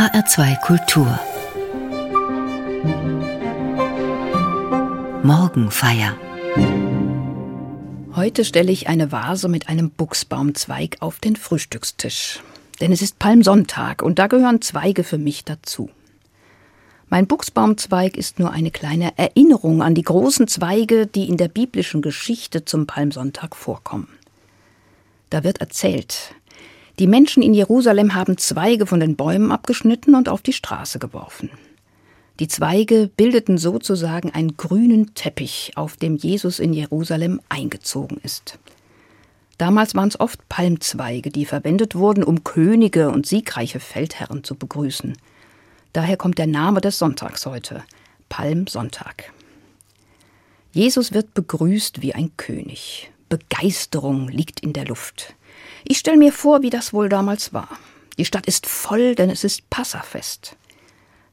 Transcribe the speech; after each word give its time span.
HR2 0.00 0.60
Kultur 0.62 1.20
Morgenfeier 5.22 6.16
Heute 8.14 8.46
stelle 8.46 8.72
ich 8.72 8.88
eine 8.88 9.12
Vase 9.12 9.48
mit 9.48 9.68
einem 9.68 9.90
Buchsbaumzweig 9.90 10.96
auf 11.00 11.18
den 11.18 11.36
Frühstückstisch. 11.36 12.40
Denn 12.80 12.92
es 12.92 13.02
ist 13.02 13.18
Palmsonntag 13.18 14.00
und 14.00 14.18
da 14.18 14.26
gehören 14.26 14.62
Zweige 14.62 15.04
für 15.04 15.18
mich 15.18 15.44
dazu. 15.44 15.90
Mein 17.10 17.26
Buchsbaumzweig 17.26 18.16
ist 18.16 18.38
nur 18.38 18.52
eine 18.52 18.70
kleine 18.70 19.18
Erinnerung 19.18 19.82
an 19.82 19.94
die 19.94 20.00
großen 20.00 20.48
Zweige, 20.48 21.06
die 21.08 21.28
in 21.28 21.36
der 21.36 21.48
biblischen 21.48 22.00
Geschichte 22.00 22.64
zum 22.64 22.86
Palmsonntag 22.86 23.54
vorkommen. 23.54 24.08
Da 25.28 25.44
wird 25.44 25.60
erzählt, 25.60 26.34
die 27.00 27.06
Menschen 27.06 27.42
in 27.42 27.54
Jerusalem 27.54 28.14
haben 28.14 28.36
Zweige 28.36 28.84
von 28.84 29.00
den 29.00 29.16
Bäumen 29.16 29.52
abgeschnitten 29.52 30.14
und 30.14 30.28
auf 30.28 30.42
die 30.42 30.52
Straße 30.52 30.98
geworfen. 30.98 31.48
Die 32.40 32.46
Zweige 32.46 33.10
bildeten 33.16 33.56
sozusagen 33.56 34.30
einen 34.30 34.58
grünen 34.58 35.14
Teppich, 35.14 35.72
auf 35.76 35.96
dem 35.96 36.16
Jesus 36.16 36.58
in 36.58 36.74
Jerusalem 36.74 37.40
eingezogen 37.48 38.18
ist. 38.22 38.58
Damals 39.56 39.94
waren 39.94 40.08
es 40.08 40.20
oft 40.20 40.46
Palmzweige, 40.50 41.30
die 41.30 41.46
verwendet 41.46 41.94
wurden, 41.94 42.22
um 42.22 42.44
Könige 42.44 43.10
und 43.10 43.24
siegreiche 43.24 43.80
Feldherren 43.80 44.44
zu 44.44 44.54
begrüßen. 44.54 45.16
Daher 45.94 46.18
kommt 46.18 46.36
der 46.36 46.46
Name 46.46 46.82
des 46.82 46.98
Sonntags 46.98 47.46
heute, 47.46 47.82
Palmsonntag. 48.28 49.32
Jesus 50.72 51.14
wird 51.14 51.32
begrüßt 51.32 52.02
wie 52.02 52.14
ein 52.14 52.30
König. 52.36 53.10
Begeisterung 53.30 54.28
liegt 54.28 54.60
in 54.60 54.74
der 54.74 54.84
Luft. 54.84 55.34
Ich 55.84 55.98
stelle 55.98 56.18
mir 56.18 56.32
vor, 56.32 56.62
wie 56.62 56.70
das 56.70 56.92
wohl 56.92 57.08
damals 57.08 57.52
war. 57.52 57.68
Die 58.18 58.24
Stadt 58.24 58.46
ist 58.46 58.66
voll, 58.66 59.14
denn 59.14 59.30
es 59.30 59.44
ist 59.44 59.68
Passafest. 59.70 60.56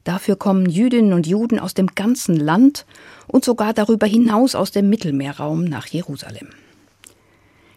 Dafür 0.03 0.37
kommen 0.37 0.69
Jüdinnen 0.69 1.11
und 1.11 1.27
Juden 1.27 1.59
aus 1.59 1.73
dem 1.73 1.87
ganzen 1.87 2.37
Land 2.37 2.85
und 3.27 3.43
sogar 3.43 3.73
darüber 3.73 4.07
hinaus 4.07 4.55
aus 4.55 4.71
dem 4.71 4.89
Mittelmeerraum 4.89 5.65
nach 5.65 5.87
Jerusalem. 5.87 6.47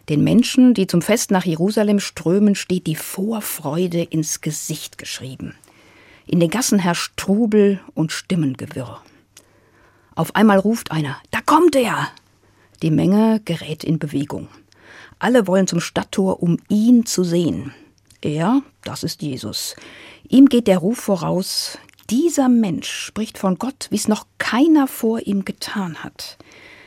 Den 0.07 0.23
Menschen, 0.23 0.73
die 0.73 0.87
zum 0.87 1.01
Fest 1.01 1.31
nach 1.31 1.45
Jerusalem 1.45 1.99
strömen, 1.99 2.55
steht 2.55 2.87
die 2.87 2.95
Vorfreude 2.95 4.01
ins 4.01 4.41
Gesicht 4.41 4.97
geschrieben. 4.97 5.55
In 6.25 6.39
den 6.39 6.49
Gassen 6.49 6.79
herrscht 6.79 7.17
Trubel 7.17 7.81
und 7.93 8.13
Stimmengewirr. 8.13 9.01
Auf 10.15 10.35
einmal 10.35 10.59
ruft 10.59 10.91
einer, 10.91 11.17
da 11.31 11.41
kommt 11.41 11.75
er! 11.75 12.07
Die 12.81 12.91
Menge 12.91 13.41
gerät 13.43 13.83
in 13.83 13.99
Bewegung. 13.99 14.47
Alle 15.21 15.45
wollen 15.45 15.67
zum 15.67 15.79
Stadttor, 15.79 16.41
um 16.41 16.57
ihn 16.67 17.05
zu 17.05 17.23
sehen. 17.23 17.75
Er, 18.21 18.63
das 18.83 19.03
ist 19.03 19.21
Jesus. 19.21 19.75
Ihm 20.27 20.47
geht 20.47 20.65
der 20.65 20.79
Ruf 20.79 20.97
voraus, 20.97 21.77
dieser 22.09 22.49
Mensch 22.49 22.89
spricht 22.89 23.37
von 23.37 23.59
Gott, 23.59 23.85
wie 23.91 23.97
es 23.97 24.07
noch 24.07 24.25
keiner 24.39 24.87
vor 24.87 25.19
ihm 25.19 25.45
getan 25.45 26.03
hat. 26.03 26.39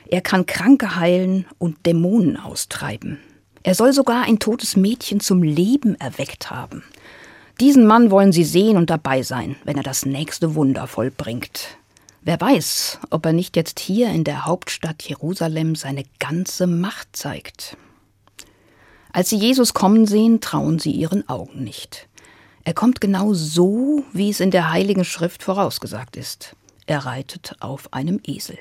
Er 0.09 0.21
kann 0.21 0.47
Kranke 0.47 0.97
heilen 0.97 1.47
und 1.59 1.87
Dämonen 1.87 2.37
austreiben. 2.37 3.21
Er 3.63 3.77
soll 3.77 3.93
sogar 3.93 4.25
ein 4.25 4.41
totes 4.41 4.75
Mädchen 4.75 5.21
zum 5.21 5.45
Leben 5.45 5.95
erweckt 6.01 6.51
haben. 6.51 6.83
Diesen 7.61 7.87
Mann 7.87 8.11
wollen 8.11 8.33
sie 8.33 8.43
sehen 8.43 8.77
und 8.77 8.91
dabei 8.91 9.23
sein, 9.23 9.55
wenn 9.63 9.77
er 9.77 9.85
das 9.85 10.07
nächste 10.07 10.57
Wunder 10.57 10.89
vollbringt. 10.89 11.79
Wer 12.23 12.41
weiß, 12.41 12.99
ob 13.11 13.27
er 13.27 13.33
nicht 13.33 13.55
jetzt 13.55 13.79
hier 13.79 14.09
in 14.09 14.25
der 14.25 14.45
Hauptstadt 14.45 15.05
Jerusalem 15.05 15.77
seine 15.77 16.03
ganze 16.19 16.67
Macht 16.67 17.15
zeigt. 17.17 17.77
Als 19.15 19.31
sie 19.31 19.37
Jesus 19.37 19.75
kommen 19.75 20.09
sehen, 20.09 20.41
trauen 20.41 20.81
sie 20.81 20.91
ihren 20.91 21.29
Augen 21.29 21.63
nicht. 21.63 22.09
Er 22.65 22.75
kommt 22.75 23.01
genau 23.01 23.33
so, 23.33 24.03
wie 24.13 24.29
es 24.29 24.41
in 24.41 24.51
der 24.51 24.73
Heiligen 24.73 25.05
Schrift 25.05 25.45
vorausgesagt 25.45 26.17
ist. 26.17 26.57
Er 26.87 27.07
reitet 27.07 27.55
auf 27.61 27.93
einem 27.93 28.19
Esel. 28.27 28.59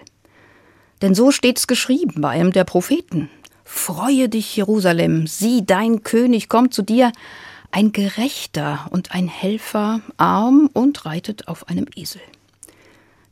Denn 1.02 1.16
so 1.16 1.32
steht's 1.32 1.66
geschrieben 1.66 2.22
bei 2.22 2.30
einem 2.30 2.52
der 2.52 2.66
Propheten. 2.66 3.32
Freue 3.64 4.30
dich, 4.30 4.56
Jerusalem, 4.56 5.26
sieh, 5.26 5.66
dein 5.66 6.04
König 6.04 6.50
kommt 6.50 6.76
zu 6.76 6.84
dir, 6.84 7.12
ein 7.72 7.92
Gerechter 7.92 8.88
und 8.92 9.12
ein 9.12 9.28
Helfer, 9.28 10.02
arm 10.18 10.70
und 10.72 11.04
reitet 11.08 11.48
auf 11.48 11.68
einem 11.68 11.88
Esel. 11.96 12.22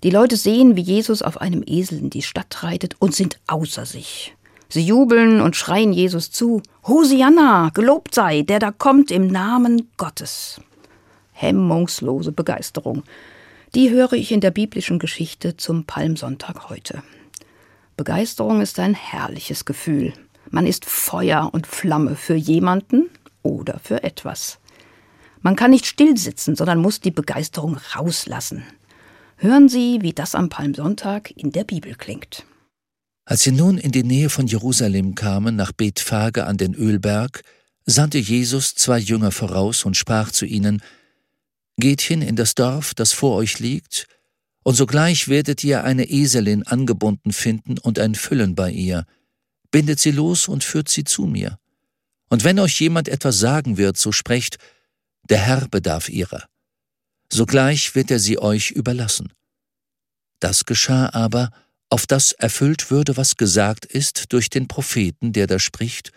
Die 0.02 0.10
Leute 0.10 0.38
sehen, 0.38 0.76
wie 0.76 0.82
Jesus 0.82 1.22
auf 1.22 1.40
einem 1.40 1.62
Esel 1.68 2.00
in 2.00 2.10
die 2.10 2.24
Stadt 2.24 2.64
reitet 2.64 2.96
und 2.98 3.14
sind 3.14 3.40
außer 3.46 3.86
sich. 3.86 4.34
Sie 4.72 4.86
jubeln 4.86 5.42
und 5.42 5.58
schreien 5.58 5.92
Jesus 5.92 6.32
zu. 6.32 6.62
Hosianna, 6.88 7.72
gelobt 7.74 8.16
sei, 8.16 8.44
der 8.44 8.60
da 8.60 8.72
kommt 8.72 9.12
im 9.12 9.28
Namen 9.28 9.90
Gottes. 9.98 10.62
Hemmungslose 11.34 12.32
Begeisterung. 12.32 13.04
Die 13.76 13.90
höre 13.90 14.14
ich 14.14 14.32
in 14.32 14.40
der 14.40 14.52
biblischen 14.52 14.98
Geschichte 14.98 15.58
zum 15.58 15.84
Palmsonntag 15.84 16.70
heute. 16.70 17.04
Begeisterung 17.98 18.62
ist 18.62 18.80
ein 18.80 18.94
herrliches 18.94 19.66
Gefühl. 19.66 20.14
Man 20.50 20.66
ist 20.66 20.86
Feuer 20.86 21.50
und 21.52 21.68
Flamme 21.68 22.16
für 22.16 22.36
jemanden 22.36 23.10
oder 23.44 23.78
für 23.84 24.04
etwas. 24.04 24.58
Man 25.42 25.58
kann 25.58 25.72
nicht 25.72 25.86
stillsitzen, 25.86 26.56
sondern 26.56 26.80
muss 26.80 27.02
die 27.02 27.12
Begeisterung 27.12 27.78
rauslassen. 27.94 28.64
Hören 29.36 29.68
Sie, 29.68 30.02
wie 30.02 30.14
das 30.14 30.34
am 30.34 30.48
Palmsonntag 30.48 31.32
in 31.32 31.52
der 31.52 31.66
Bibel 31.66 31.94
klingt. 31.96 32.46
Als 33.32 33.44
sie 33.44 33.54
nun 33.54 33.78
in 33.78 33.94
die 33.94 34.04
Nähe 34.04 34.30
von 34.30 34.46
Jerusalem 34.46 35.16
kamen, 35.16 35.56
nach 35.56 35.72
Bethphage 35.72 36.46
an 36.46 36.58
den 36.58 36.76
Ölberg, 36.76 37.44
sandte 37.86 38.18
Jesus 38.18 38.76
zwei 38.76 39.00
Jünger 39.00 39.32
voraus 39.32 39.86
und 39.86 39.96
sprach 39.96 40.32
zu 40.32 40.46
ihnen, 40.46 40.82
Geht 41.78 42.02
hin 42.02 42.22
in 42.22 42.36
das 42.36 42.56
Dorf, 42.56 42.94
das 42.94 43.14
vor 43.14 43.38
euch 43.38 43.60
liegt, 43.60 44.10
und 44.64 44.76
sogleich 44.76 45.30
werdet 45.30 45.64
ihr 45.64 45.86
eine 45.86 46.10
Eselin 46.10 46.64
angebunden 46.64 47.32
finden 47.32 47.78
und 47.78 48.00
ein 48.00 48.16
Füllen 48.16 48.54
bei 48.54 48.70
ihr. 48.70 49.06
Bindet 49.72 50.02
sie 50.02 50.12
los 50.12 50.50
und 50.50 50.66
führt 50.66 50.90
sie 50.90 51.06
zu 51.06 51.26
mir. 51.26 51.58
Und 52.28 52.44
wenn 52.44 52.60
euch 52.60 52.82
jemand 52.82 53.08
etwas 53.08 53.40
sagen 53.40 53.78
wird, 53.78 53.98
so 53.98 54.12
sprecht, 54.12 54.58
der 55.30 55.38
Herr 55.38 55.70
bedarf 55.70 56.10
ihrer. 56.10 56.50
Sogleich 57.32 57.96
wird 57.96 58.12
er 58.12 58.20
sie 58.20 58.40
euch 58.40 58.72
überlassen. 58.72 59.32
Das 60.42 60.66
geschah 60.66 61.14
aber, 61.14 61.52
auf 61.92 62.08
das 62.08 62.32
erfüllt 62.32 62.90
würde, 62.90 63.18
was 63.18 63.36
gesagt 63.36 63.86
ist 63.86 64.32
durch 64.34 64.50
den 64.50 64.68
Propheten, 64.68 65.34
der 65.34 65.46
da 65.46 65.60
spricht, 65.60 66.12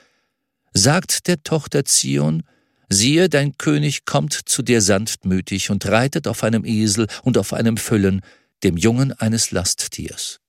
sagt 0.72 1.26
der 1.26 1.42
Tochter 1.42 1.84
Zion, 1.84 2.44
siehe, 2.88 3.28
dein 3.28 3.58
König 3.58 4.04
kommt 4.04 4.32
zu 4.32 4.62
dir 4.62 4.80
sanftmütig 4.80 5.70
und 5.70 5.84
reitet 5.86 6.28
auf 6.28 6.44
einem 6.44 6.64
Esel 6.64 7.08
und 7.22 7.36
auf 7.36 7.52
einem 7.52 7.76
Füllen, 7.76 8.20
dem 8.62 8.76
Jungen 8.76 9.12
eines 9.12 9.50
Lasttiers. 9.50 10.40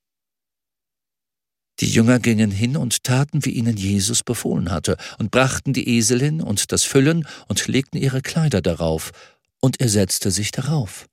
Die 1.80 1.90
Jünger 1.90 2.20
gingen 2.20 2.50
hin 2.50 2.76
und 2.76 3.02
taten, 3.04 3.44
wie 3.44 3.50
ihnen 3.50 3.76
Jesus 3.76 4.22
befohlen 4.22 4.70
hatte, 4.70 4.96
und 5.18 5.30
brachten 5.30 5.72
die 5.72 5.88
Eselin 5.98 6.40
und 6.40 6.72
das 6.72 6.84
Füllen 6.84 7.26
und 7.48 7.66
legten 7.66 7.98
ihre 7.98 8.22
Kleider 8.22 8.62
darauf, 8.62 9.10
und 9.60 9.80
er 9.80 9.88
setzte 9.88 10.30
sich 10.30 10.52
darauf. 10.52 11.06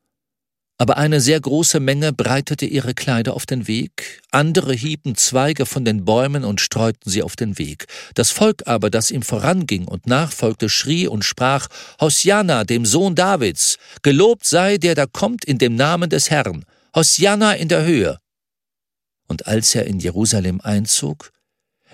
Aber 0.84 0.98
eine 0.98 1.22
sehr 1.22 1.40
große 1.40 1.80
Menge 1.80 2.12
breitete 2.12 2.66
ihre 2.66 2.94
Kleider 2.94 3.36
auf 3.36 3.46
den 3.46 3.70
Weg, 3.70 4.22
andere 4.32 4.74
hieben 4.74 5.16
Zweige 5.16 5.66
von 5.66 5.86
den 5.86 6.04
Bäumen 6.04 6.44
und 6.44 6.60
streuten 6.60 7.10
sie 7.10 7.24
auf 7.24 7.38
den 7.38 7.58
Weg. 7.58 7.86
Das 8.16 8.32
Volk 8.32 8.64
aber, 8.66 8.90
das 8.90 9.10
ihm 9.10 9.22
voranging 9.22 9.88
und 9.88 10.08
nachfolgte, 10.08 10.68
schrie 10.68 11.08
und 11.08 11.24
sprach, 11.24 11.70
Hosianna, 12.02 12.66
dem 12.66 12.86
Sohn 12.86 13.16
Davids, 13.16 13.78
gelobt 14.02 14.44
sei 14.44 14.78
der 14.78 14.94
da 14.94 15.06
kommt 15.06 15.46
in 15.46 15.58
dem 15.58 15.78
Namen 15.78 16.10
des 16.10 16.30
Herrn, 16.30 16.66
Hosianna 16.94 17.54
in 17.54 17.70
der 17.70 17.86
Höhe. 17.86 18.20
Und 19.30 19.48
als 19.48 19.74
er 19.76 19.86
in 19.86 20.02
Jerusalem 20.02 20.60
einzog, 20.60 21.32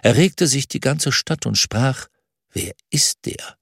erregte 0.01 0.47
sich 0.47 0.67
die 0.67 0.79
ganze 0.79 1.11
Stadt 1.11 1.45
und 1.45 1.59
sprach, 1.59 2.07
Wer 2.53 2.73
ist 2.89 3.19
der? 3.25 3.55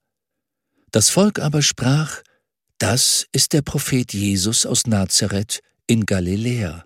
Das 0.90 1.10
Volk 1.10 1.38
aber 1.38 1.60
sprach, 1.60 2.22
das 2.78 3.26
ist 3.32 3.52
der 3.52 3.62
Prophet 3.62 4.12
Jesus 4.12 4.64
aus 4.64 4.86
Nazareth 4.86 5.60
in 5.86 6.06
Galiläa. 6.06 6.84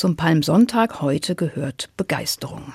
Zum 0.00 0.16
Palmsonntag 0.16 1.02
heute 1.02 1.34
gehört 1.34 1.90
Begeisterung. 1.98 2.72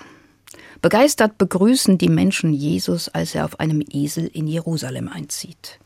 Begeistert 0.83 1.39
begrüßen 1.39 1.97
die 1.97 2.07
Menschen 2.07 2.53
Jesus, 2.53 3.09
als 3.09 3.33
er 3.33 3.45
auf 3.45 3.59
einem 3.59 3.83
Esel 3.89 4.27
in 4.27 4.45
Jerusalem 4.45 5.09
einzieht. 5.09 5.79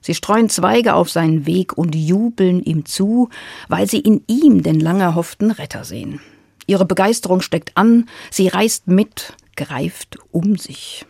Sie 0.00 0.14
streuen 0.14 0.48
Zweige 0.48 0.94
auf 0.94 1.10
seinen 1.10 1.44
Weg 1.44 1.76
und 1.76 1.96
jubeln 1.96 2.62
ihm 2.62 2.84
zu, 2.84 3.30
weil 3.66 3.88
sie 3.90 3.98
in 3.98 4.22
ihm 4.28 4.62
den 4.62 4.78
lang 4.78 5.00
erhofften 5.00 5.50
Retter 5.50 5.82
sehen. 5.82 6.20
Ihre 6.68 6.86
Begeisterung 6.86 7.40
steckt 7.40 7.76
an, 7.76 8.08
sie 8.30 8.46
reißt 8.46 8.86
mit, 8.86 9.32
greift 9.56 10.18
um 10.30 10.56
sich. 10.56 11.04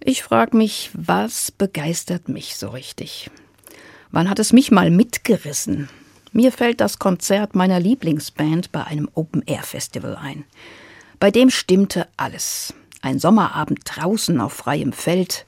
Ich 0.00 0.22
frage 0.22 0.56
mich, 0.56 0.88
was 0.94 1.50
begeistert 1.50 2.30
mich 2.30 2.56
so 2.56 2.70
richtig? 2.70 3.30
Wann 4.10 4.30
hat 4.30 4.38
es 4.38 4.54
mich 4.54 4.70
mal 4.70 4.90
mitgerissen? 4.90 5.90
Mir 6.36 6.52
fällt 6.52 6.82
das 6.82 6.98
Konzert 6.98 7.54
meiner 7.54 7.80
Lieblingsband 7.80 8.70
bei 8.70 8.84
einem 8.84 9.08
Open-Air-Festival 9.14 10.16
ein. 10.16 10.44
Bei 11.18 11.30
dem 11.30 11.48
stimmte 11.48 12.08
alles. 12.18 12.74
Ein 13.00 13.18
Sommerabend 13.18 13.80
draußen 13.86 14.38
auf 14.38 14.52
freiem 14.52 14.92
Feld, 14.92 15.46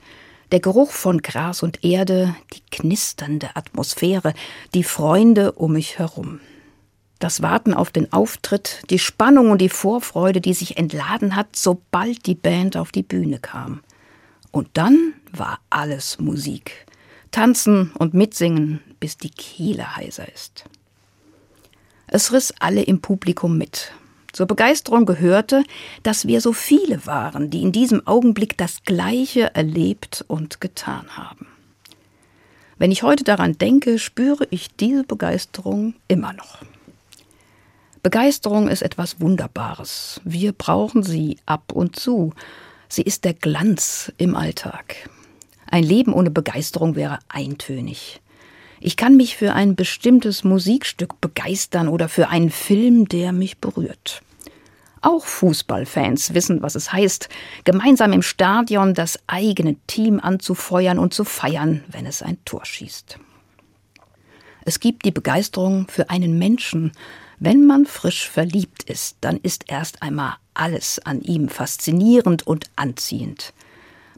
der 0.50 0.60
Geruch 0.60 0.92
von 0.92 1.20
Gras 1.20 1.62
und 1.62 1.84
Erde, 1.84 2.34
die 2.54 2.62
knisternde 2.70 3.50
Atmosphäre, 3.54 4.32
die 4.72 4.82
Freunde 4.82 5.52
um 5.52 5.74
mich 5.74 5.98
herum. 5.98 6.40
Das 7.18 7.42
Warten 7.42 7.74
auf 7.74 7.90
den 7.90 8.10
Auftritt, 8.14 8.80
die 8.88 8.98
Spannung 8.98 9.50
und 9.50 9.60
die 9.60 9.68
Vorfreude, 9.68 10.40
die 10.40 10.54
sich 10.54 10.78
entladen 10.78 11.36
hat, 11.36 11.54
sobald 11.54 12.24
die 12.24 12.34
Band 12.34 12.78
auf 12.78 12.92
die 12.92 13.02
Bühne 13.02 13.40
kam. 13.40 13.82
Und 14.52 14.68
dann 14.72 15.12
war 15.32 15.60
alles 15.68 16.18
Musik. 16.18 16.86
Tanzen 17.30 17.92
und 17.98 18.14
mitsingen, 18.14 18.80
bis 19.00 19.18
die 19.18 19.28
Kehle 19.28 19.96
heiser 19.96 20.32
ist. 20.32 20.64
Es 22.08 22.32
riss 22.32 22.54
alle 22.58 22.82
im 22.82 23.00
Publikum 23.00 23.58
mit. 23.58 23.92
Zur 24.32 24.46
Begeisterung 24.46 25.04
gehörte, 25.04 25.64
dass 26.02 26.26
wir 26.26 26.40
so 26.40 26.52
viele 26.52 27.06
waren, 27.06 27.50
die 27.50 27.62
in 27.62 27.72
diesem 27.72 28.06
Augenblick 28.06 28.56
das 28.56 28.82
Gleiche 28.84 29.54
erlebt 29.54 30.24
und 30.26 30.60
getan 30.60 31.16
haben. 31.16 31.46
Wenn 32.78 32.92
ich 32.92 33.02
heute 33.02 33.24
daran 33.24 33.58
denke, 33.58 33.98
spüre 33.98 34.46
ich 34.50 34.74
diese 34.76 35.04
Begeisterung 35.04 35.94
immer 36.06 36.32
noch. 36.32 36.58
Begeisterung 38.02 38.68
ist 38.68 38.82
etwas 38.82 39.20
Wunderbares. 39.20 40.20
Wir 40.24 40.52
brauchen 40.52 41.02
sie 41.02 41.38
ab 41.44 41.72
und 41.72 41.96
zu. 41.96 42.32
Sie 42.88 43.02
ist 43.02 43.24
der 43.24 43.34
Glanz 43.34 44.12
im 44.16 44.34
Alltag. 44.34 45.10
Ein 45.66 45.84
Leben 45.84 46.14
ohne 46.14 46.30
Begeisterung 46.30 46.94
wäre 46.94 47.18
eintönig. 47.28 48.20
Ich 48.80 48.96
kann 48.96 49.16
mich 49.16 49.36
für 49.36 49.54
ein 49.54 49.74
bestimmtes 49.74 50.44
Musikstück 50.44 51.20
begeistern 51.20 51.88
oder 51.88 52.08
für 52.08 52.28
einen 52.28 52.50
Film, 52.50 53.08
der 53.08 53.32
mich 53.32 53.58
berührt. 53.58 54.22
Auch 55.00 55.24
Fußballfans 55.24 56.34
wissen, 56.34 56.62
was 56.62 56.74
es 56.74 56.92
heißt, 56.92 57.28
gemeinsam 57.64 58.12
im 58.12 58.22
Stadion 58.22 58.94
das 58.94 59.18
eigene 59.26 59.76
Team 59.86 60.20
anzufeuern 60.20 60.98
und 60.98 61.14
zu 61.14 61.24
feiern, 61.24 61.84
wenn 61.88 62.06
es 62.06 62.22
ein 62.22 62.38
Tor 62.44 62.64
schießt. 62.64 63.18
Es 64.64 64.80
gibt 64.80 65.04
die 65.04 65.12
Begeisterung 65.12 65.86
für 65.88 66.10
einen 66.10 66.38
Menschen. 66.38 66.92
Wenn 67.38 67.64
man 67.66 67.86
frisch 67.86 68.28
verliebt 68.28 68.82
ist, 68.82 69.16
dann 69.20 69.38
ist 69.38 69.64
erst 69.68 70.02
einmal 70.02 70.34
alles 70.52 70.98
an 70.98 71.22
ihm 71.22 71.48
faszinierend 71.48 72.46
und 72.46 72.66
anziehend. 72.76 73.54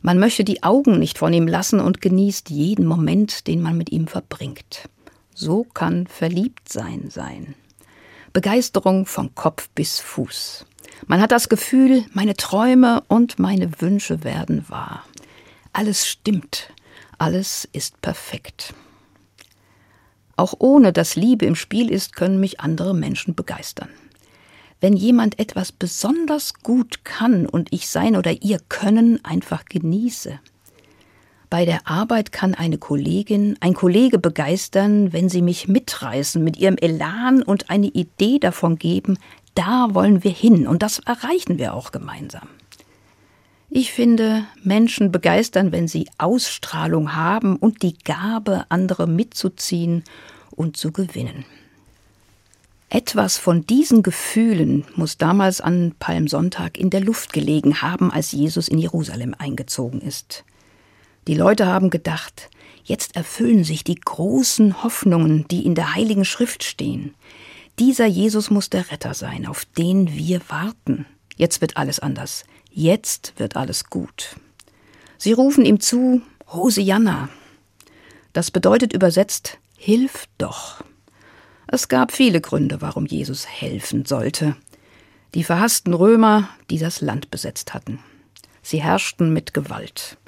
Man 0.03 0.19
möchte 0.19 0.45
die 0.45 0.63
Augen 0.63 0.99
nicht 0.99 1.19
von 1.19 1.33
ihm 1.33 1.47
lassen 1.47 1.81
und 1.81 2.01
genießt 2.01 2.49
jeden 2.49 2.87
Moment, 2.87 3.47
den 3.47 3.61
man 3.61 3.77
mit 3.77 3.93
ihm 3.93 4.07
verbringt. 4.07 4.89
So 5.35 5.65
kann 5.65 6.07
Verliebtsein 6.07 7.11
sein. 7.11 7.55
Begeisterung 8.33 9.07
von 9.07 9.35
Kopf 9.35 9.69
bis 9.75 9.99
Fuß. 9.99 10.65
Man 11.07 11.21
hat 11.21 11.33
das 11.33 11.49
Gefühl, 11.49 12.05
meine 12.13 12.35
Träume 12.37 13.03
und 13.09 13.39
meine 13.39 13.81
Wünsche 13.81 14.25
werden 14.25 14.65
wahr. 14.69 15.05
Alles 15.73 16.07
stimmt, 16.07 16.73
alles 17.19 17.69
ist 17.73 18.01
perfekt. 18.01 18.75
Auch 20.37 20.55
ohne 20.59 20.93
dass 20.93 21.17
Liebe 21.17 21.45
im 21.45 21.55
Spiel 21.55 21.91
ist, 21.91 22.17
können 22.17 22.41
mich 22.41 22.61
andere 22.61 22.95
Menschen 22.95 23.35
begeistern. 23.35 23.91
Wenn 24.81 24.97
jemand 24.97 25.39
etwas 25.39 25.73
besonders 25.73 26.55
gut 26.55 27.05
kann 27.05 27.47
und 27.47 27.69
ich 27.71 27.89
sein 27.89 28.17
oder 28.17 28.43
ihr 28.43 28.59
Können 28.69 29.23
einfach 29.25 29.67
genieße. 29.67 30.41
Bei 31.51 31.65
der 31.65 31.87
Arbeit 31.87 32.31
kann 32.31 32.55
eine 32.55 32.79
Kollegin, 32.79 33.57
ein 33.61 33.75
Kollege 33.75 34.19
begeistern, 34.19 35.13
wenn 35.13 35.29
sie 35.29 35.43
mich 35.43 35.67
mitreißen 35.67 36.43
mit 36.43 36.57
ihrem 36.57 36.77
Elan 36.77 37.43
und 37.43 37.71
eine 37.71 37.89
Idee 37.89 38.39
davon 38.39 38.77
geben, 38.77 39.19
da 39.55 39.89
wollen 39.93 40.23
wir 40.23 40.31
hin 40.31 40.69
und 40.69 40.83
das 40.83 41.01
erreichen 41.01 41.59
wir 41.59 41.75
auch 41.75 41.91
gemeinsam. 41.91 42.49
Ich 43.69 43.93
finde, 43.93 44.45
Menschen 44.63 45.13
begeistern, 45.13 45.73
wenn 45.73 45.89
sie 45.89 46.09
Ausstrahlung 46.19 47.15
haben 47.15 47.57
und 47.57 47.83
die 47.83 47.99
Gabe, 47.99 48.65
andere 48.69 49.07
mitzuziehen 49.07 50.05
und 50.51 50.77
zu 50.77 50.93
gewinnen. 50.93 51.45
Etwas 52.93 53.39
von 53.39 53.65
diesen 53.65 54.03
Gefühlen 54.03 54.85
muss 54.97 55.17
damals 55.17 55.61
an 55.61 55.95
Palmsonntag 56.01 56.77
in 56.77 56.91
der 56.91 57.01
Luft 57.01 57.33
gelegen 57.33 57.83
haben, 57.83 58.11
als 58.11 58.33
Jesus 58.33 58.67
in 58.67 58.79
Jerusalem 58.79 59.33
eingezogen 59.39 60.01
ist. 60.01 60.45
Die 61.29 61.37
Leute 61.37 61.67
haben 61.67 61.91
gedacht, 61.91 62.51
jetzt 62.83 63.15
erfüllen 63.15 63.63
sich 63.63 63.85
die 63.85 63.95
großen 63.95 64.83
Hoffnungen, 64.83 65.47
die 65.49 65.65
in 65.65 65.77
der 65.77 65.95
Heiligen 65.95 66.25
Schrift 66.25 66.65
stehen. 66.65 67.15
Dieser 67.79 68.07
Jesus 68.07 68.51
muss 68.51 68.71
der 68.71 68.91
Retter 68.91 69.15
sein, 69.15 69.47
auf 69.47 69.65
den 69.65 70.13
wir 70.13 70.41
warten. 70.49 71.07
Jetzt 71.37 71.61
wird 71.61 71.77
alles 71.77 72.01
anders. 72.01 72.43
Jetzt 72.73 73.35
wird 73.37 73.55
alles 73.55 73.85
gut. 73.85 74.35
Sie 75.17 75.33
rufen 75.33 75.65
ihm 75.65 75.79
zu, 75.79 76.23
Hosianna. 76.49 77.29
Das 78.33 78.51
bedeutet 78.51 78.93
übersetzt, 78.93 79.59
Hilf 79.77 80.27
doch. 80.39 80.83
Es 81.73 81.87
gab 81.87 82.11
viele 82.11 82.41
Gründe, 82.41 82.81
warum 82.81 83.07
Jesus 83.07 83.47
helfen 83.47 84.05
sollte. 84.05 84.57
Die 85.35 85.45
verhassten 85.45 85.95
Römer, 85.95 86.49
die 86.69 86.79
das 86.79 87.01
Land 87.01 87.31
besetzt 87.31 87.75
hatten. 87.75 88.01
Sie 88.61 88.83
herrschten 88.83 89.33
mit 89.33 89.55
Gewalt. 89.55 90.19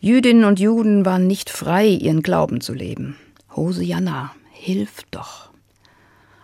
Jüdinnen 0.00 0.44
und 0.44 0.58
Juden 0.58 1.04
waren 1.04 1.26
nicht 1.26 1.50
frei, 1.50 1.86
ihren 1.88 2.22
Glauben 2.22 2.62
zu 2.62 2.72
leben. 2.72 3.16
Hosianna, 3.54 4.34
hilf 4.50 5.02
doch. 5.10 5.50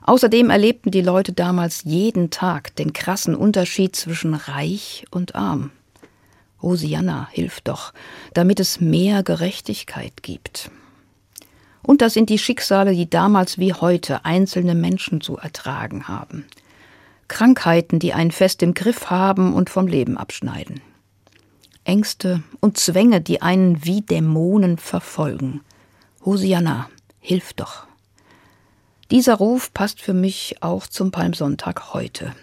Außerdem 0.02 0.50
erlebten 0.50 0.90
die 0.90 1.00
Leute 1.00 1.32
damals 1.32 1.84
jeden 1.84 2.28
Tag 2.28 2.76
den 2.76 2.92
krassen 2.92 3.34
Unterschied 3.34 3.96
zwischen 3.96 4.34
reich 4.34 5.06
und 5.10 5.36
arm. 5.36 5.70
Hosianna, 6.60 7.28
hilf 7.32 7.62
doch, 7.62 7.94
damit 8.34 8.60
es 8.60 8.78
mehr 8.78 9.22
Gerechtigkeit 9.22 10.22
gibt. 10.22 10.70
Und 11.88 12.02
das 12.02 12.12
sind 12.12 12.28
die 12.28 12.36
Schicksale, 12.36 12.94
die 12.94 13.08
damals 13.08 13.56
wie 13.56 13.72
heute 13.72 14.26
einzelne 14.26 14.74
Menschen 14.74 15.22
zu 15.22 15.38
ertragen 15.38 16.06
haben. 16.06 16.44
Krankheiten, 17.28 17.98
die 17.98 18.12
einen 18.12 18.30
fest 18.30 18.62
im 18.62 18.74
Griff 18.74 19.08
haben 19.08 19.54
und 19.54 19.70
vom 19.70 19.86
Leben 19.86 20.18
abschneiden. 20.18 20.82
Ängste 21.84 22.42
und 22.60 22.76
Zwänge, 22.76 23.22
die 23.22 23.40
einen 23.40 23.86
wie 23.86 24.02
Dämonen 24.02 24.76
verfolgen. 24.76 25.62
Hosianna, 26.26 26.90
hilf 27.20 27.54
doch. 27.54 27.86
Dieser 29.10 29.36
Ruf 29.36 29.72
passt 29.72 30.02
für 30.02 30.12
mich 30.12 30.56
auch 30.60 30.88
zum 30.88 31.10
Palmsonntag 31.10 31.94
heute. 31.94 32.34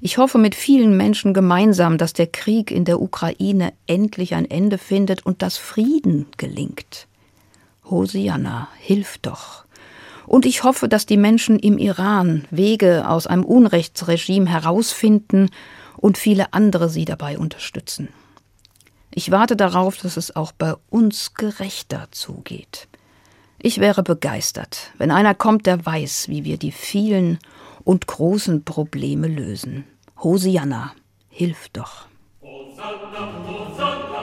Ich 0.00 0.18
hoffe 0.18 0.38
mit 0.38 0.56
vielen 0.56 0.96
Menschen 0.96 1.34
gemeinsam, 1.34 1.98
dass 1.98 2.14
der 2.14 2.26
Krieg 2.26 2.72
in 2.72 2.84
der 2.84 3.00
Ukraine 3.00 3.72
endlich 3.86 4.34
ein 4.34 4.50
Ende 4.50 4.78
findet 4.78 5.24
und 5.24 5.40
dass 5.40 5.56
Frieden 5.56 6.26
gelingt. 6.36 7.06
Hosianna, 7.90 8.68
hilf 8.78 9.18
doch. 9.18 9.64
Und 10.26 10.44
ich 10.44 10.64
hoffe, 10.64 10.88
dass 10.88 11.06
die 11.06 11.16
Menschen 11.16 11.58
im 11.58 11.78
Iran 11.78 12.46
Wege 12.50 13.08
aus 13.08 13.26
einem 13.26 13.44
Unrechtsregime 13.44 14.50
herausfinden 14.50 15.50
und 15.96 16.18
viele 16.18 16.52
andere 16.52 16.88
sie 16.88 17.04
dabei 17.04 17.38
unterstützen. 17.38 18.08
Ich 19.12 19.30
warte 19.30 19.56
darauf, 19.56 19.96
dass 19.96 20.16
es 20.16 20.34
auch 20.34 20.52
bei 20.52 20.74
uns 20.90 21.34
gerechter 21.34 22.08
zugeht. 22.10 22.88
Ich 23.58 23.78
wäre 23.78 24.02
begeistert, 24.02 24.90
wenn 24.98 25.10
einer 25.10 25.34
kommt, 25.34 25.66
der 25.66 25.86
weiß, 25.86 26.28
wie 26.28 26.44
wir 26.44 26.58
die 26.58 26.72
vielen 26.72 27.38
und 27.84 28.06
großen 28.06 28.64
Probleme 28.64 29.28
lösen. 29.28 29.84
Hosianna, 30.22 30.92
hilf 31.30 31.68
doch. 31.72 32.08
Hosanna, 32.42 33.32
Hosanna. 33.46 34.15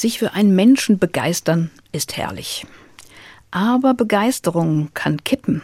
Sich 0.00 0.18
für 0.18 0.32
einen 0.32 0.56
Menschen 0.56 0.98
begeistern 0.98 1.70
ist 1.92 2.16
herrlich. 2.16 2.64
Aber 3.50 3.92
Begeisterung 3.92 4.88
kann 4.94 5.22
kippen. 5.24 5.60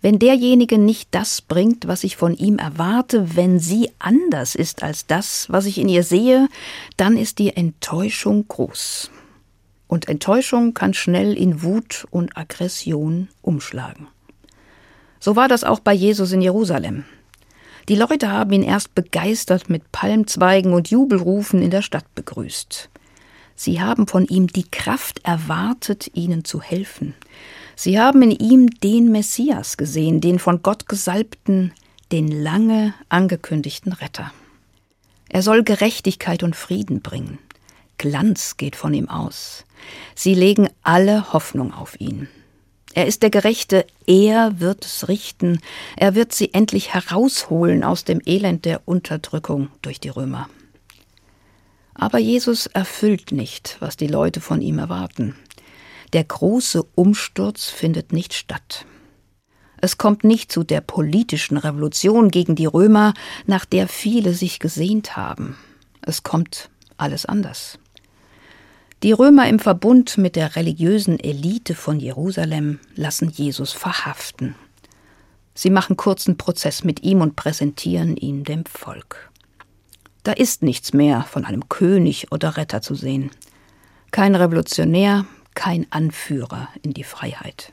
Wenn 0.00 0.18
derjenige 0.18 0.78
nicht 0.78 1.10
das 1.10 1.42
bringt, 1.42 1.86
was 1.86 2.04
ich 2.04 2.16
von 2.16 2.34
ihm 2.34 2.56
erwarte, 2.56 3.36
wenn 3.36 3.60
sie 3.60 3.90
anders 3.98 4.54
ist 4.54 4.82
als 4.82 5.06
das, 5.06 5.44
was 5.50 5.66
ich 5.66 5.76
in 5.76 5.90
ihr 5.90 6.04
sehe, 6.04 6.48
dann 6.96 7.18
ist 7.18 7.38
die 7.38 7.54
Enttäuschung 7.54 8.48
groß. 8.48 9.10
Und 9.88 10.08
Enttäuschung 10.08 10.72
kann 10.72 10.94
schnell 10.94 11.36
in 11.36 11.62
Wut 11.62 12.06
und 12.10 12.38
Aggression 12.38 13.28
umschlagen. 13.42 14.08
So 15.20 15.36
war 15.36 15.48
das 15.48 15.64
auch 15.64 15.80
bei 15.80 15.92
Jesus 15.92 16.32
in 16.32 16.40
Jerusalem. 16.40 17.04
Die 17.90 17.96
Leute 17.96 18.32
haben 18.32 18.52
ihn 18.54 18.62
erst 18.62 18.94
begeistert 18.94 19.68
mit 19.68 19.92
Palmzweigen 19.92 20.72
und 20.72 20.88
Jubelrufen 20.88 21.60
in 21.60 21.70
der 21.70 21.82
Stadt 21.82 22.06
begrüßt. 22.14 22.88
Sie 23.56 23.80
haben 23.80 24.06
von 24.06 24.26
ihm 24.26 24.48
die 24.48 24.68
Kraft 24.68 25.20
erwartet, 25.24 26.10
ihnen 26.14 26.44
zu 26.44 26.60
helfen. 26.60 27.14
Sie 27.76 27.98
haben 27.98 28.22
in 28.22 28.30
ihm 28.30 28.70
den 28.80 29.10
Messias 29.10 29.76
gesehen, 29.76 30.20
den 30.20 30.38
von 30.38 30.62
Gott 30.62 30.88
gesalbten, 30.88 31.72
den 32.12 32.28
lange 32.28 32.94
angekündigten 33.08 33.92
Retter. 33.92 34.32
Er 35.28 35.42
soll 35.42 35.64
Gerechtigkeit 35.64 36.42
und 36.42 36.56
Frieden 36.56 37.00
bringen. 37.00 37.38
Glanz 37.98 38.56
geht 38.56 38.76
von 38.76 38.94
ihm 38.94 39.08
aus. 39.08 39.64
Sie 40.14 40.34
legen 40.34 40.68
alle 40.82 41.32
Hoffnung 41.32 41.72
auf 41.72 42.00
ihn. 42.00 42.28
Er 42.94 43.06
ist 43.06 43.22
der 43.22 43.30
Gerechte, 43.30 43.86
er 44.06 44.60
wird 44.60 44.84
es 44.84 45.08
richten, 45.08 45.58
er 45.96 46.14
wird 46.14 46.32
sie 46.32 46.54
endlich 46.54 46.94
herausholen 46.94 47.82
aus 47.82 48.04
dem 48.04 48.20
Elend 48.24 48.64
der 48.64 48.82
Unterdrückung 48.86 49.68
durch 49.82 49.98
die 49.98 50.10
Römer. 50.10 50.48
Aber 51.94 52.18
Jesus 52.18 52.66
erfüllt 52.66 53.32
nicht, 53.32 53.76
was 53.80 53.96
die 53.96 54.08
Leute 54.08 54.40
von 54.40 54.60
ihm 54.60 54.78
erwarten. 54.78 55.36
Der 56.12 56.24
große 56.24 56.82
Umsturz 56.94 57.66
findet 57.66 58.12
nicht 58.12 58.34
statt. 58.34 58.86
Es 59.80 59.98
kommt 59.98 60.24
nicht 60.24 60.50
zu 60.50 60.64
der 60.64 60.80
politischen 60.80 61.56
Revolution 61.56 62.30
gegen 62.30 62.54
die 62.56 62.66
Römer, 62.66 63.14
nach 63.46 63.64
der 63.64 63.88
viele 63.88 64.34
sich 64.34 64.58
gesehnt 64.58 65.16
haben. 65.16 65.56
Es 66.00 66.22
kommt 66.22 66.70
alles 66.96 67.26
anders. 67.26 67.78
Die 69.02 69.12
Römer 69.12 69.48
im 69.48 69.58
Verbund 69.58 70.16
mit 70.16 70.36
der 70.36 70.56
religiösen 70.56 71.20
Elite 71.20 71.74
von 71.74 72.00
Jerusalem 72.00 72.80
lassen 72.94 73.28
Jesus 73.28 73.72
verhaften. 73.72 74.54
Sie 75.52 75.70
machen 75.70 75.96
kurzen 75.96 76.38
Prozess 76.38 76.84
mit 76.84 77.02
ihm 77.02 77.20
und 77.20 77.36
präsentieren 77.36 78.16
ihn 78.16 78.44
dem 78.44 78.64
Volk. 78.64 79.30
Da 80.24 80.32
ist 80.32 80.62
nichts 80.62 80.94
mehr 80.94 81.22
von 81.22 81.44
einem 81.44 81.68
König 81.68 82.32
oder 82.32 82.56
Retter 82.56 82.80
zu 82.80 82.94
sehen. 82.94 83.30
Kein 84.10 84.34
Revolutionär, 84.34 85.26
kein 85.54 85.86
Anführer 85.90 86.68
in 86.82 86.94
die 86.94 87.04
Freiheit. 87.04 87.72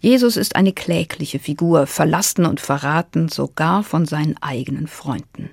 Jesus 0.00 0.36
ist 0.36 0.54
eine 0.54 0.72
klägliche 0.72 1.38
Figur, 1.38 1.86
verlassen 1.86 2.46
und 2.46 2.60
verraten 2.60 3.28
sogar 3.28 3.82
von 3.82 4.06
seinen 4.06 4.36
eigenen 4.40 4.86
Freunden, 4.86 5.50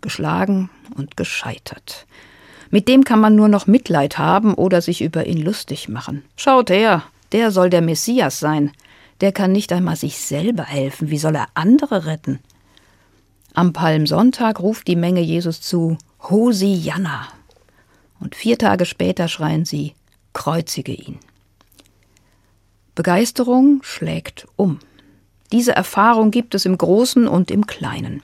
geschlagen 0.00 0.70
und 0.96 1.16
gescheitert. 1.16 2.06
Mit 2.70 2.88
dem 2.88 3.04
kann 3.04 3.20
man 3.20 3.34
nur 3.34 3.48
noch 3.48 3.66
Mitleid 3.66 4.16
haben 4.16 4.54
oder 4.54 4.80
sich 4.80 5.02
über 5.02 5.26
ihn 5.26 5.42
lustig 5.42 5.88
machen. 5.88 6.24
Schaut 6.36 6.70
her, 6.70 7.02
der 7.32 7.50
soll 7.50 7.70
der 7.70 7.82
Messias 7.82 8.38
sein. 8.40 8.72
Der 9.20 9.32
kann 9.32 9.52
nicht 9.52 9.72
einmal 9.72 9.96
sich 9.96 10.18
selber 10.18 10.64
helfen. 10.64 11.10
Wie 11.10 11.18
soll 11.18 11.34
er 11.34 11.48
andere 11.54 12.06
retten? 12.06 12.38
Am 13.58 13.72
Palmsonntag 13.72 14.60
ruft 14.60 14.86
die 14.86 14.94
Menge 14.94 15.20
Jesus 15.20 15.60
zu 15.60 15.98
Hosianna. 16.22 17.26
Und 18.20 18.36
vier 18.36 18.56
Tage 18.56 18.86
später 18.86 19.26
schreien 19.26 19.64
sie 19.64 19.94
kreuzige 20.32 20.92
ihn. 20.92 21.18
Begeisterung 22.94 23.80
schlägt 23.82 24.46
um. 24.54 24.78
Diese 25.50 25.72
Erfahrung 25.72 26.30
gibt 26.30 26.54
es 26.54 26.66
im 26.66 26.78
Großen 26.78 27.26
und 27.26 27.50
im 27.50 27.66
Kleinen. 27.66 28.22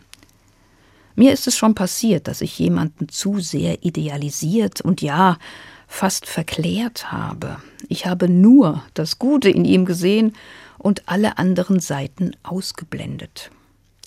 Mir 1.16 1.32
ist 1.32 1.48
es 1.48 1.56
schon 1.56 1.74
passiert, 1.74 2.28
dass 2.28 2.40
ich 2.40 2.56
jemanden 2.56 3.08
zu 3.08 3.40
sehr 3.40 3.84
idealisiert 3.84 4.82
und 4.82 5.02
ja, 5.02 5.38
fast 5.88 6.26
verklärt 6.26 7.10
habe. 7.10 7.56
Ich 7.88 8.06
habe 8.06 8.28
nur 8.28 8.84
das 8.94 9.18
Gute 9.18 9.50
in 9.50 9.64
ihm 9.64 9.84
gesehen 9.84 10.34
und 10.78 11.08
alle 11.08 11.38
anderen 11.38 11.80
Seiten 11.80 12.36
ausgeblendet. 12.44 13.50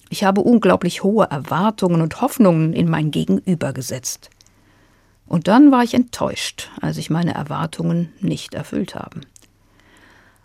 Ich 0.09 0.23
habe 0.23 0.41
unglaublich 0.41 1.03
hohe 1.03 1.25
Erwartungen 1.29 2.01
und 2.01 2.21
Hoffnungen 2.21 2.73
in 2.73 2.89
mein 2.89 3.11
Gegenüber 3.11 3.73
gesetzt. 3.73 4.29
Und 5.25 5.47
dann 5.47 5.71
war 5.71 5.83
ich 5.83 5.93
enttäuscht, 5.93 6.69
als 6.81 6.97
ich 6.97 7.09
meine 7.09 7.33
Erwartungen 7.33 8.13
nicht 8.21 8.53
erfüllt 8.53 8.95
habe. 8.95 9.21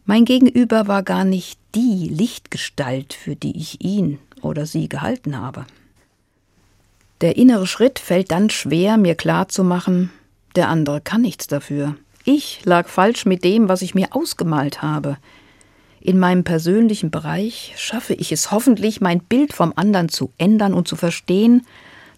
Mein 0.04 0.24
Gegenüber 0.24 0.88
war 0.88 1.04
gar 1.04 1.24
nicht 1.24 1.60
die 1.76 2.08
Lichtgestalt, 2.08 3.14
für 3.14 3.36
die 3.36 3.56
ich 3.56 3.84
ihn 3.84 4.18
oder 4.40 4.66
sie 4.66 4.88
gehalten 4.88 5.38
habe. 5.38 5.64
Der 7.20 7.36
innere 7.36 7.68
Schritt 7.68 8.00
fällt 8.00 8.32
dann 8.32 8.50
schwer, 8.50 8.96
mir 8.96 9.14
klarzumachen, 9.14 10.10
der 10.56 10.68
andere 10.68 11.00
kann 11.00 11.22
nichts 11.22 11.46
dafür. 11.46 11.94
Ich 12.24 12.64
lag 12.64 12.88
falsch 12.88 13.26
mit 13.26 13.44
dem, 13.44 13.68
was 13.68 13.82
ich 13.82 13.94
mir 13.94 14.08
ausgemalt 14.14 14.82
habe. 14.82 15.16
In 16.04 16.18
meinem 16.18 16.42
persönlichen 16.42 17.12
Bereich 17.12 17.74
schaffe 17.76 18.14
ich 18.14 18.32
es 18.32 18.50
hoffentlich, 18.50 19.00
mein 19.00 19.20
Bild 19.20 19.52
vom 19.52 19.72
anderen 19.76 20.08
zu 20.08 20.32
ändern 20.36 20.74
und 20.74 20.88
zu 20.88 20.96
verstehen, 20.96 21.64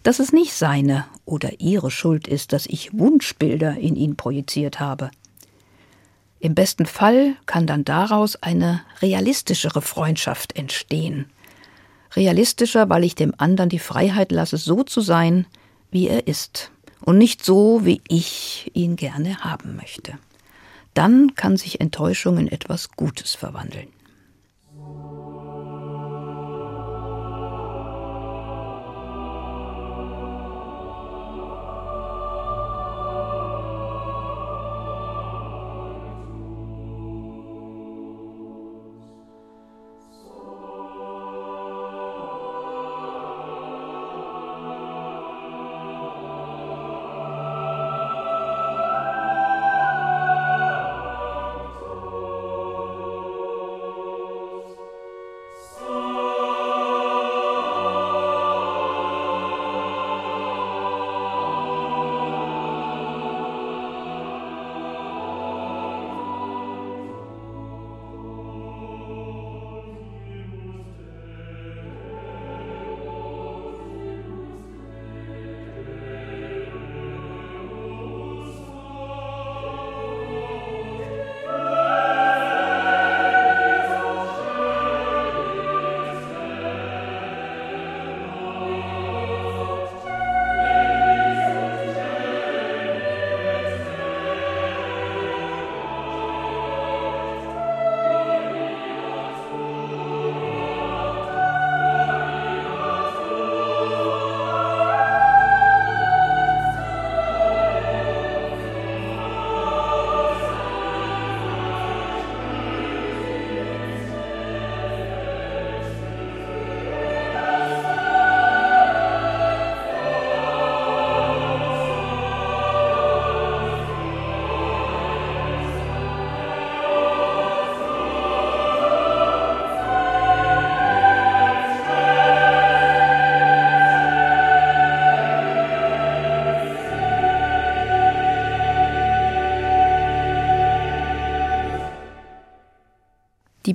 dass 0.01 0.17
es 0.17 0.33
nicht 0.33 0.53
seine 0.53 1.05
oder 1.23 1.59
ihre 1.59 1.91
Schuld 1.91 2.27
ist, 2.27 2.51
dass 2.51 2.65
ich 2.65 2.97
Wunschbilder 2.97 3.77
in 3.77 3.95
ihn 3.95 4.15
projiziert 4.15 4.79
habe. 4.79 5.11
Im 6.39 6.55
besten 6.55 6.87
Fall 6.87 7.35
kann 7.45 7.67
dann 7.67 7.85
daraus 7.85 8.35
eine 8.37 8.81
realistischere 9.03 9.83
Freundschaft 9.83 10.57
entstehen. 10.57 11.27
Realistischer, 12.15 12.89
weil 12.89 13.03
ich 13.03 13.13
dem 13.13 13.35
anderen 13.37 13.69
die 13.69 13.77
Freiheit 13.77 14.31
lasse, 14.31 14.57
so 14.57 14.81
zu 14.81 15.01
sein, 15.01 15.45
wie 15.91 16.07
er 16.07 16.25
ist, 16.25 16.71
und 17.01 17.19
nicht 17.19 17.45
so, 17.45 17.81
wie 17.83 18.01
ich 18.07 18.71
ihn 18.73 18.95
gerne 18.95 19.37
haben 19.41 19.75
möchte. 19.75 20.17
Dann 20.95 21.35
kann 21.35 21.57
sich 21.57 21.81
Enttäuschung 21.81 22.37
in 22.37 22.47
etwas 22.47 22.89
Gutes 22.91 23.35
verwandeln. 23.35 23.89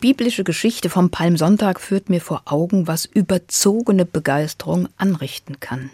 Biblische 0.01 0.45
Geschichte 0.45 0.91
vom 0.91 1.11
Palmsonntag 1.11 1.81
führt 1.81 2.09
mir 2.11 2.21
vor 2.21 2.43
Augen, 2.47 2.87
was 2.87 3.05
überzogene 3.05 4.05
Begeisterung 4.05 4.89
anrichten 4.97 5.61
kann. 5.61 5.91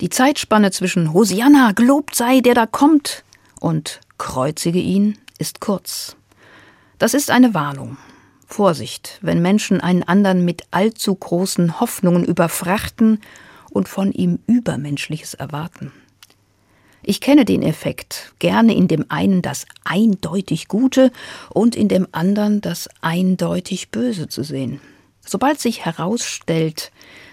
Die 0.00 0.08
Zeitspanne 0.08 0.70
zwischen 0.70 1.12
Hosianna, 1.12 1.72
gelobt 1.72 2.14
sei, 2.14 2.40
der 2.40 2.54
da 2.54 2.66
kommt, 2.66 3.24
und 3.60 4.00
kreuzige 4.18 4.78
ihn 4.80 5.18
ist 5.38 5.60
kurz. 5.60 6.16
Das 6.98 7.14
ist 7.14 7.30
eine 7.30 7.54
Warnung. 7.54 7.96
Vorsicht, 8.46 9.18
wenn 9.22 9.42
Menschen 9.42 9.80
einen 9.80 10.02
anderen 10.02 10.44
mit 10.44 10.64
allzu 10.70 11.14
großen 11.14 11.80
Hoffnungen 11.80 12.24
überfrachten 12.24 13.20
und 13.70 13.88
von 13.88 14.12
ihm 14.12 14.40
Übermenschliches 14.46 15.34
erwarten. 15.34 15.92
Ich 17.04 17.20
kenne 17.20 17.44
den 17.44 17.62
Effekt, 17.62 18.32
gerne 18.38 18.74
in 18.74 18.86
dem 18.86 19.06
einen 19.08 19.42
das 19.42 19.66
eindeutig 19.84 20.68
Gute 20.68 21.10
und 21.50 21.74
in 21.74 21.88
dem 21.88 22.06
anderen 22.12 22.60
das 22.60 22.88
eindeutig 23.00 23.90
Böse 23.90 24.28
zu 24.28 24.44
sehen. 24.44 24.80
Sobald 25.24 25.60
sich 25.60 25.84
herausstellt, 25.84 26.92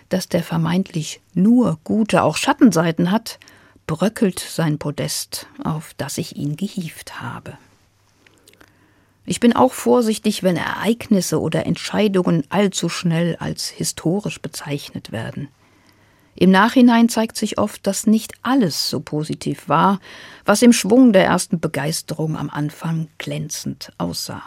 dass 0.10 0.27
der 0.27 0.43
vermeintlich 0.43 1.21
nur 1.34 1.77
Gute 1.84 2.23
auch 2.23 2.36
Schattenseiten 2.36 3.12
hat, 3.12 3.39
bröckelt 3.86 4.39
sein 4.39 4.79
Podest, 4.79 5.47
auf 5.63 5.93
das 5.97 6.17
ich 6.17 6.36
ihn 6.36 6.55
gehieft 6.55 7.21
habe. 7.21 7.58
Ich 9.25 9.39
bin 9.39 9.55
auch 9.55 9.73
vorsichtig, 9.73 10.41
wenn 10.41 10.58
Ereignisse 10.58 11.39
oder 11.39 11.67
Entscheidungen 11.67 12.43
allzu 12.49 12.89
schnell 12.89 13.36
als 13.39 13.67
historisch 13.69 14.41
bezeichnet 14.41 15.12
werden. 15.12 15.49
Im 16.41 16.52
Nachhinein 16.52 17.10
zeigt 17.10 17.36
sich 17.36 17.58
oft, 17.58 17.86
dass 17.86 18.08
nicht 18.08 18.34
alles 18.43 18.89
so 18.89 19.02
positiv 19.02 19.67
war, 19.67 19.99
was 20.45 20.62
im 20.62 20.71
Schwung 20.71 21.12
der 21.12 21.25
ersten 21.25 21.60
Begeisterung 21.60 22.38
am 22.38 22.49
Anfang 22.49 23.10
glänzend 23.17 23.91
aussah. 23.97 24.43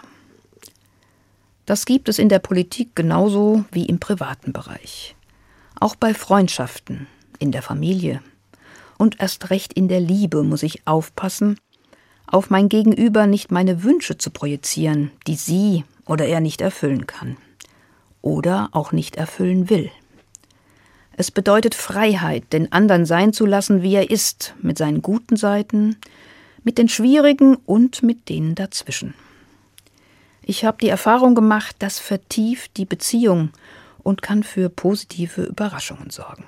Das 1.67 1.85
gibt 1.85 2.09
es 2.09 2.19
in 2.19 2.31
der 2.31 2.39
Politik 2.39 2.97
genauso 2.97 3.67
wie 3.73 3.85
im 3.85 4.01
privaten 4.01 4.55
Bereich. 4.55 5.15
Auch 5.81 5.95
bei 5.95 6.15
Freundschaften, 6.15 7.09
in 7.39 7.53
der 7.53 7.61
Familie 7.61 8.23
und 8.97 9.21
erst 9.21 9.51
recht 9.51 9.75
in 9.75 9.89
der 9.89 10.01
Liebe 10.01 10.45
muss 10.45 10.63
ich 10.63 10.87
aufpassen, 10.87 11.61
auf 12.27 12.49
mein 12.49 12.71
Gegenüber 12.71 13.27
nicht 13.27 13.51
meine 13.51 13.83
Wünsche 13.83 14.17
zu 14.17 14.31
projizieren, 14.31 15.11
die 15.27 15.37
sie 15.37 15.85
oder 16.07 16.25
er 16.25 16.41
nicht 16.41 16.63
erfüllen 16.63 17.07
kann 17.07 17.37
oder 18.23 18.71
auch 18.73 18.93
nicht 18.93 19.17
erfüllen 19.17 19.69
will. 19.69 19.91
Es 21.17 21.31
bedeutet 21.31 21.75
Freiheit, 21.75 22.53
den 22.53 22.73
anderen 22.73 23.05
sein 23.05 23.33
zu 23.33 23.47
lassen, 23.47 23.83
wie 23.83 23.95
er 23.95 24.11
ist, 24.11 24.55
mit 24.63 24.79
seinen 24.79 25.03
guten 25.03 25.37
Seiten, 25.37 25.97
mit 26.65 26.79
den 26.79 26.89
schwierigen 26.89 27.57
und 27.57 28.03
mit 28.03 28.29
denen 28.29 28.55
dazwischen. 28.55 29.15
Ich 30.43 30.65
habe 30.65 30.79
die 30.81 30.89
Erfahrung 30.89 31.35
gemacht, 31.35 31.77
das 31.79 31.99
vertieft 31.99 32.77
die 32.77 32.85
Beziehung 32.85 33.51
und 34.03 34.23
kann 34.23 34.43
für 34.43 34.69
positive 34.69 35.43
Überraschungen 35.43 36.11
sorgen. 36.11 36.45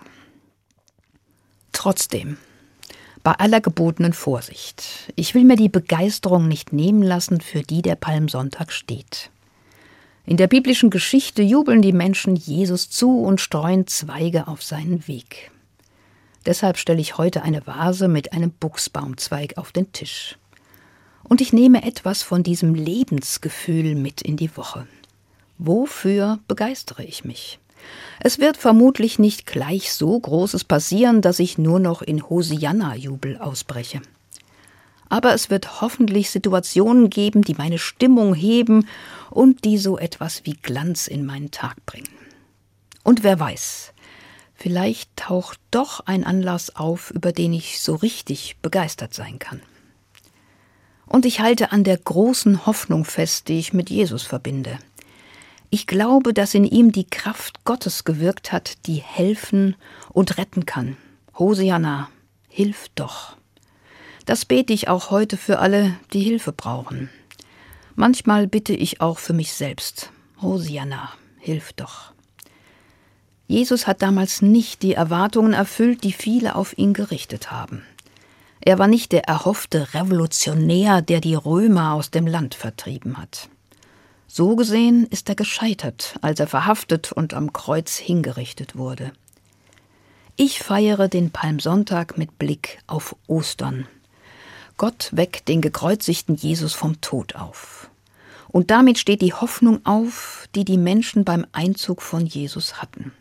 Trotzdem, 1.72 2.38
bei 3.22 3.32
aller 3.32 3.60
gebotenen 3.60 4.12
Vorsicht, 4.12 5.12
ich 5.16 5.34
will 5.34 5.44
mir 5.44 5.56
die 5.56 5.68
Begeisterung 5.68 6.48
nicht 6.48 6.72
nehmen 6.72 7.02
lassen, 7.02 7.40
für 7.40 7.62
die 7.62 7.82
der 7.82 7.96
Palmsonntag 7.96 8.72
steht. 8.72 9.30
In 10.26 10.38
der 10.38 10.46
biblischen 10.46 10.88
Geschichte 10.88 11.42
jubeln 11.42 11.82
die 11.82 11.92
Menschen 11.92 12.34
Jesus 12.34 12.88
zu 12.88 13.20
und 13.20 13.42
streuen 13.42 13.86
Zweige 13.86 14.48
auf 14.48 14.62
seinen 14.62 15.06
Weg. 15.06 15.50
Deshalb 16.46 16.78
stelle 16.78 17.00
ich 17.00 17.18
heute 17.18 17.42
eine 17.42 17.66
Vase 17.66 18.08
mit 18.08 18.32
einem 18.32 18.50
Buchsbaumzweig 18.50 19.58
auf 19.58 19.70
den 19.70 19.92
Tisch. 19.92 20.38
Und 21.24 21.42
ich 21.42 21.52
nehme 21.52 21.84
etwas 21.84 22.22
von 22.22 22.42
diesem 22.42 22.74
Lebensgefühl 22.74 23.96
mit 23.96 24.22
in 24.22 24.38
die 24.38 24.56
Woche. 24.56 24.86
Wofür 25.58 26.38
begeistere 26.48 27.04
ich 27.04 27.24
mich? 27.24 27.58
Es 28.18 28.38
wird 28.38 28.56
vermutlich 28.56 29.18
nicht 29.18 29.44
gleich 29.44 29.92
so 29.92 30.18
Großes 30.18 30.64
passieren, 30.64 31.20
dass 31.20 31.38
ich 31.38 31.58
nur 31.58 31.80
noch 31.80 32.00
in 32.00 32.22
Hosianna-Jubel 32.22 33.36
ausbreche 33.36 34.00
aber 35.08 35.34
es 35.34 35.50
wird 35.50 35.80
hoffentlich 35.80 36.30
Situationen 36.30 37.10
geben, 37.10 37.42
die 37.42 37.54
meine 37.54 37.78
Stimmung 37.78 38.34
heben 38.34 38.88
und 39.30 39.64
die 39.64 39.78
so 39.78 39.98
etwas 39.98 40.44
wie 40.44 40.54
Glanz 40.54 41.06
in 41.06 41.24
meinen 41.24 41.50
Tag 41.50 41.84
bringen. 41.86 42.08
Und 43.02 43.22
wer 43.22 43.38
weiß, 43.38 43.92
vielleicht 44.54 45.16
taucht 45.16 45.60
doch 45.70 46.00
ein 46.00 46.24
Anlass 46.24 46.74
auf, 46.74 47.10
über 47.10 47.32
den 47.32 47.52
ich 47.52 47.80
so 47.80 47.94
richtig 47.94 48.56
begeistert 48.62 49.14
sein 49.14 49.38
kann. 49.38 49.60
Und 51.06 51.26
ich 51.26 51.40
halte 51.40 51.70
an 51.70 51.84
der 51.84 51.98
großen 51.98 52.66
Hoffnung 52.66 53.04
fest, 53.04 53.48
die 53.48 53.58
ich 53.58 53.72
mit 53.72 53.90
Jesus 53.90 54.22
verbinde. 54.22 54.78
Ich 55.70 55.86
glaube, 55.86 56.32
dass 56.32 56.54
in 56.54 56.64
ihm 56.64 56.92
die 56.92 57.04
Kraft 57.06 57.64
Gottes 57.64 58.04
gewirkt 58.04 58.52
hat, 58.52 58.86
die 58.86 59.02
helfen 59.02 59.76
und 60.10 60.38
retten 60.38 60.66
kann. 60.66 60.96
Hosianna, 61.36 62.08
hilf 62.48 62.88
doch. 62.94 63.36
Das 64.24 64.44
bete 64.44 64.72
ich 64.72 64.88
auch 64.88 65.10
heute 65.10 65.36
für 65.36 65.58
alle, 65.58 65.94
die 66.12 66.22
Hilfe 66.22 66.52
brauchen. 66.52 67.10
Manchmal 67.94 68.46
bitte 68.46 68.72
ich 68.72 69.00
auch 69.00 69.18
für 69.18 69.34
mich 69.34 69.52
selbst. 69.52 70.10
Hosianna, 70.40 71.12
hilf 71.38 71.72
doch. 71.74 72.12
Jesus 73.46 73.86
hat 73.86 74.02
damals 74.02 74.40
nicht 74.40 74.82
die 74.82 74.94
Erwartungen 74.94 75.52
erfüllt, 75.52 76.02
die 76.02 76.12
viele 76.12 76.54
auf 76.56 76.76
ihn 76.78 76.94
gerichtet 76.94 77.50
haben. 77.50 77.82
Er 78.60 78.78
war 78.78 78.88
nicht 78.88 79.12
der 79.12 79.24
erhoffte 79.24 79.92
Revolutionär, 79.92 81.02
der 81.02 81.20
die 81.20 81.34
Römer 81.34 81.92
aus 81.92 82.10
dem 82.10 82.26
Land 82.26 82.54
vertrieben 82.54 83.18
hat. 83.18 83.50
So 84.26 84.56
gesehen 84.56 85.06
ist 85.08 85.28
er 85.28 85.34
gescheitert, 85.34 86.16
als 86.22 86.40
er 86.40 86.46
verhaftet 86.46 87.12
und 87.12 87.34
am 87.34 87.52
Kreuz 87.52 87.96
hingerichtet 87.98 88.74
wurde. 88.74 89.12
Ich 90.36 90.60
feiere 90.60 91.08
den 91.08 91.30
Palmsonntag 91.30 92.16
mit 92.16 92.38
Blick 92.38 92.78
auf 92.86 93.14
Ostern, 93.28 93.86
Gott 94.76 95.10
weckt 95.12 95.48
den 95.48 95.60
gekreuzigten 95.60 96.34
Jesus 96.34 96.74
vom 96.74 97.00
Tod 97.00 97.36
auf. 97.36 97.88
Und 98.48 98.70
damit 98.70 98.98
steht 98.98 99.22
die 99.22 99.32
Hoffnung 99.32 99.84
auf, 99.84 100.48
die 100.54 100.64
die 100.64 100.78
Menschen 100.78 101.24
beim 101.24 101.46
Einzug 101.52 102.02
von 102.02 102.26
Jesus 102.26 102.80
hatten. 102.80 103.12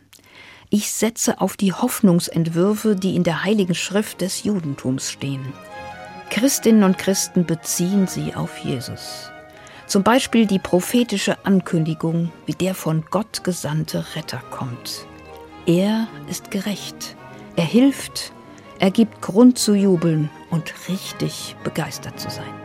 Ich 0.70 0.90
setze 0.90 1.40
auf 1.40 1.56
die 1.56 1.72
Hoffnungsentwürfe, 1.72 2.96
die 2.96 3.14
in 3.14 3.22
der 3.22 3.44
Heiligen 3.44 3.74
Schrift 3.74 4.20
des 4.20 4.42
Judentums 4.42 5.10
stehen. 5.10 5.52
Christinnen 6.30 6.82
und 6.82 6.98
Christen 6.98 7.46
beziehen 7.46 8.08
sie 8.08 8.34
auf 8.34 8.58
Jesus. 8.58 9.30
Zum 9.86 10.02
Beispiel 10.02 10.46
die 10.46 10.58
prophetische 10.58 11.44
Ankündigung, 11.44 12.32
wie 12.46 12.54
der 12.54 12.74
von 12.74 13.04
Gott 13.10 13.44
gesandte 13.44 14.04
Retter 14.16 14.42
kommt. 14.50 15.06
Er 15.66 16.08
ist 16.28 16.50
gerecht, 16.50 17.16
er 17.56 17.64
hilft, 17.64 18.33
er 18.84 18.90
gibt 18.90 19.22
Grund 19.22 19.58
zu 19.58 19.74
jubeln 19.74 20.28
und 20.50 20.74
richtig 20.90 21.56
begeistert 21.64 22.20
zu 22.20 22.28
sein. 22.28 22.63